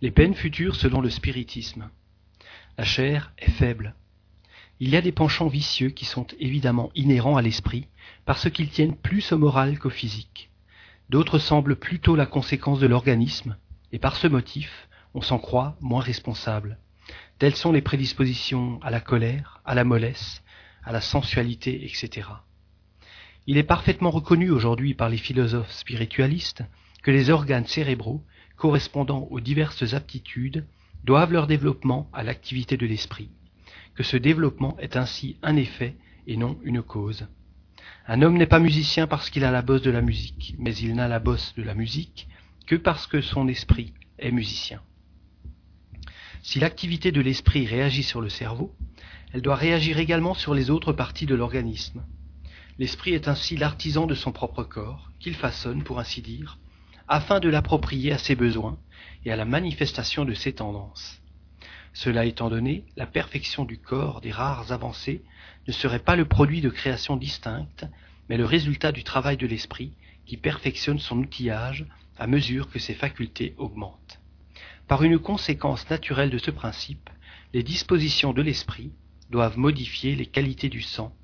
[0.00, 1.90] Les peines futures selon le spiritisme.
[2.76, 3.96] La chair est faible.
[4.78, 7.88] Il y a des penchants vicieux qui sont évidemment inhérents à l'esprit
[8.24, 10.50] parce qu'ils tiennent plus au moral qu'au physique.
[11.10, 13.56] D'autres semblent plutôt la conséquence de l'organisme,
[13.90, 16.78] et par ce motif, on s'en croit moins responsable.
[17.40, 20.44] Telles sont les prédispositions à la colère, à la mollesse,
[20.84, 22.28] à la sensualité, etc.
[23.48, 26.62] Il est parfaitement reconnu aujourd'hui par les philosophes spiritualistes
[27.02, 28.22] que les organes cérébraux,
[28.58, 30.66] correspondant aux diverses aptitudes,
[31.04, 33.30] doivent leur développement à l'activité de l'esprit,
[33.94, 35.96] que ce développement est ainsi un effet
[36.26, 37.26] et non une cause.
[38.06, 40.94] Un homme n'est pas musicien parce qu'il a la bosse de la musique, mais il
[40.94, 42.28] n'a la bosse de la musique
[42.66, 44.82] que parce que son esprit est musicien.
[46.42, 48.74] Si l'activité de l'esprit réagit sur le cerveau,
[49.32, 52.04] elle doit réagir également sur les autres parties de l'organisme.
[52.78, 56.58] L'esprit est ainsi l'artisan de son propre corps, qu'il façonne, pour ainsi dire,
[57.08, 58.78] afin de l'approprier à ses besoins
[59.24, 61.20] et à la manifestation de ses tendances.
[61.92, 65.22] Cela étant donné, la perfection du corps des rares avancées
[65.66, 67.86] ne serait pas le produit de créations distinctes,
[68.28, 69.92] mais le résultat du travail de l'esprit
[70.26, 71.86] qui perfectionne son outillage
[72.18, 74.20] à mesure que ses facultés augmentent.
[74.86, 77.10] Par une conséquence naturelle de ce principe,
[77.54, 78.92] les dispositions de l'esprit
[79.30, 81.14] doivent modifier les qualités du sang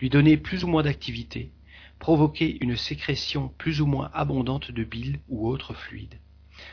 [0.00, 1.50] lui donner plus ou moins d'activité,
[1.98, 6.18] provoquer une sécrétion plus ou moins abondante de bile ou autres fluides.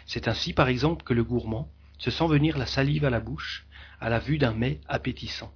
[0.05, 3.65] C'est ainsi par exemple que le gourmand se sent venir la salive à la bouche
[4.03, 5.53] à la vue d'un mets appétissant.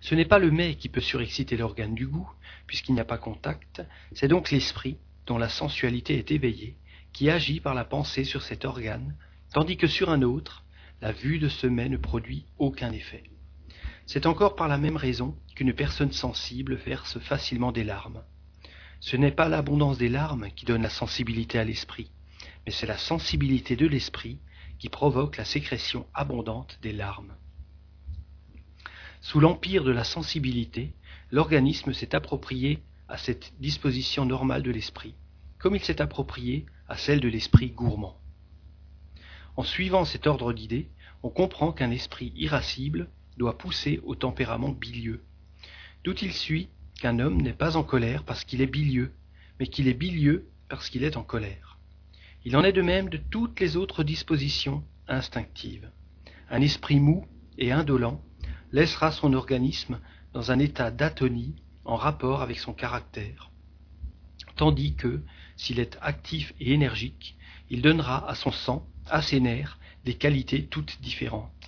[0.00, 2.28] Ce n'est pas le mets qui peut surexciter l'organe du goût,
[2.66, 3.80] puisqu'il n'y a pas contact,
[4.12, 4.96] c'est donc l'esprit,
[5.26, 6.76] dont la sensualité est éveillée,
[7.12, 9.14] qui agit par la pensée sur cet organe,
[9.52, 10.64] tandis que sur un autre,
[11.00, 13.22] la vue de ce mets ne produit aucun effet.
[14.06, 18.22] C'est encore par la même raison qu'une personne sensible verse facilement des larmes.
[19.00, 22.10] Ce n'est pas l'abondance des larmes qui donne la sensibilité à l'esprit,
[22.64, 24.38] mais c'est la sensibilité de l'esprit
[24.78, 27.34] qui provoque la sécrétion abondante des larmes.
[29.20, 30.94] Sous l'empire de la sensibilité,
[31.30, 35.14] l'organisme s'est approprié à cette disposition normale de l'esprit,
[35.58, 38.18] comme il s'est approprié à celle de l'esprit gourmand.
[39.56, 40.90] En suivant cet ordre d'idées,
[41.22, 45.22] on comprend qu'un esprit irascible doit pousser au tempérament bilieux.
[46.04, 46.68] D'où il suit
[47.00, 49.12] qu'un homme n'est pas en colère parce qu'il est bilieux,
[49.58, 51.78] mais qu'il est bilieux parce qu'il est en colère.
[52.44, 55.90] Il en est de même de toutes les autres dispositions instinctives.
[56.50, 57.26] Un esprit mou
[57.58, 58.20] et indolent
[58.72, 60.00] laissera son organisme
[60.32, 61.54] dans un état d'atonie
[61.84, 63.50] en rapport avec son caractère,
[64.56, 65.22] tandis que,
[65.56, 67.36] s'il est actif et énergique,
[67.70, 71.61] il donnera à son sang, à ses nerfs, des qualités toutes différentes.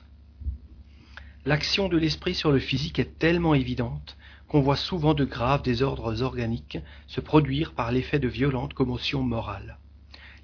[1.47, 4.17] L'action de l'esprit sur le physique est tellement évidente
[4.49, 9.79] qu'on voit souvent de graves désordres organiques se produire par l'effet de violentes commotions morales.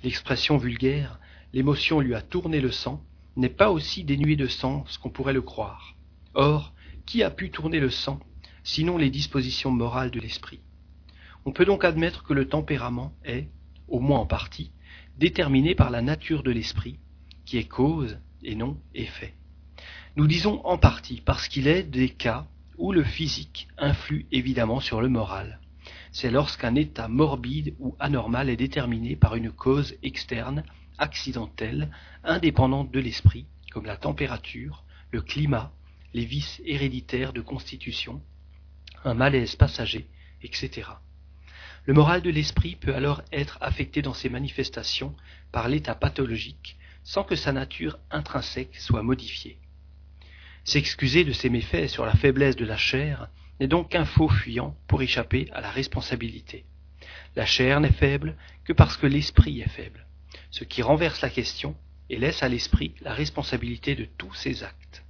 [0.05, 1.19] L'expression vulgaire
[1.55, 3.03] l'émotion lui a tourné le sang
[3.37, 5.95] n'est pas aussi dénuée de sens qu'on pourrait le croire.
[6.35, 6.75] Or,
[7.07, 8.21] qui a pu tourner le sang,
[8.63, 10.61] sinon les dispositions morales de l'esprit?
[11.47, 13.49] On peut donc admettre que le tempérament est,
[13.89, 14.71] au moins en partie,
[15.17, 16.99] déterminé par la nature de l'esprit,
[17.47, 19.35] qui est cause et non effet.
[20.17, 22.47] Nous disons en partie parce qu'il est des cas
[22.79, 25.61] où le physique influe évidemment sur le moral.
[26.11, 30.65] C'est lorsqu'un état morbide ou anormal est déterminé par une cause externe,
[30.99, 31.93] accidentelle,
[32.25, 34.83] indépendante de l'esprit, comme la température,
[35.13, 35.73] le climat,
[36.13, 38.21] les vices héréditaires de constitution,
[39.05, 40.09] un malaise passager,
[40.43, 40.89] etc.
[41.85, 45.15] Le moral de l'esprit peut alors être affecté dans ses manifestations
[45.53, 49.59] par l'état pathologique sans que sa nature intrinsèque soit modifiée.
[50.71, 54.77] S'excuser de ses méfaits sur la faiblesse de la chair n'est donc qu'un faux fuyant
[54.87, 56.65] pour échapper à la responsabilité.
[57.35, 60.07] La chair n'est faible que parce que l'esprit est faible,
[60.53, 61.75] ce qui renverse la question
[62.09, 65.03] et laisse à l'esprit la responsabilité de tous ses actes.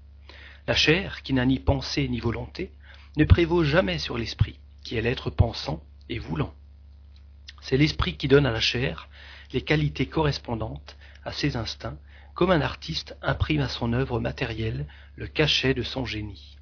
[0.67, 2.73] La chair, qui n'a ni pensée ni volonté,
[3.19, 6.55] ne prévaut jamais sur l'esprit, qui est l'être pensant et voulant.
[7.61, 9.11] C'est l'esprit qui donne à la chair
[9.53, 11.99] les qualités correspondantes à ses instincts
[12.35, 14.87] comme un artiste imprime à son œuvre matérielle
[15.17, 16.57] le cachet de son génie.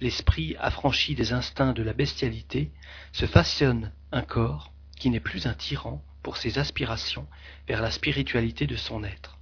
[0.00, 2.72] L'esprit affranchi des instincts de la bestialité
[3.12, 7.26] se façonne un corps qui n'est plus un tyran pour ses aspirations
[7.68, 9.38] vers la spiritualité de son être.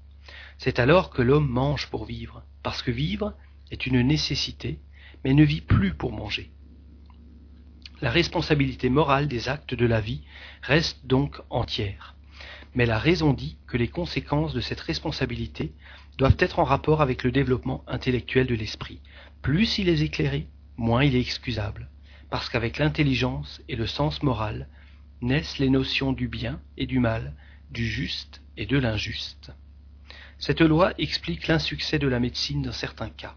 [0.59, 3.35] C'est alors que l'homme mange pour vivre, parce que vivre
[3.71, 4.79] est une nécessité,
[5.25, 6.53] mais ne vit plus pour manger.
[8.01, 10.23] La responsabilité morale des actes de la vie
[10.63, 12.15] reste donc entière
[12.75, 15.73] mais la raison dit que les conséquences de cette responsabilité
[16.19, 19.01] doivent être en rapport avec le développement intellectuel de l'esprit.
[19.43, 21.89] Plus il est éclairé, moins il est excusable,
[22.31, 24.69] parce qu'avec l'intelligence et le sens moral
[25.21, 27.35] naissent les notions du bien et du mal,
[27.71, 29.53] du juste et de l'injuste.
[30.39, 33.37] Cette loi explique l'insuccès de la médecine dans certains cas.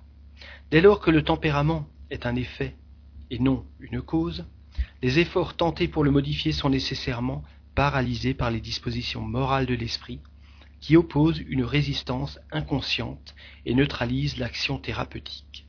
[0.71, 2.75] Dès lors que le tempérament est un effet
[3.29, 4.45] et non une cause,
[5.01, 7.43] les efforts tentés pour le modifier sont nécessairement
[7.77, 10.19] paralysés par les dispositions morales de l'esprit,
[10.79, 13.35] qui opposent une résistance inconsciente
[13.67, 15.67] et neutralisent l'action thérapeutique.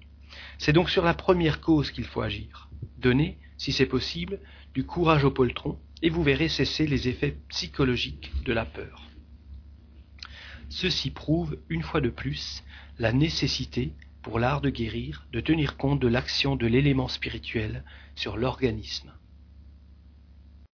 [0.56, 2.70] C'est donc sur la première cause qu'il faut agir.
[2.96, 4.40] Donner, si c'est possible,
[4.72, 9.02] du courage au poltron, et vous verrez cesser les effets psychologiques de la peur.
[10.70, 12.64] Ceci prouve, une fois de plus,
[12.98, 17.84] la nécessité, pour l'art de guérir, de tenir compte de l'action de l'élément spirituel
[18.14, 19.12] sur l'organisme.